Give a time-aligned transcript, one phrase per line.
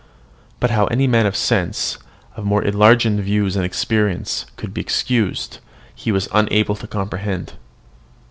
[0.59, 1.99] But how any man of sense,
[2.35, 5.59] of more enlarged views and experience, could be excused,
[5.93, 7.53] he was unable to comprehend.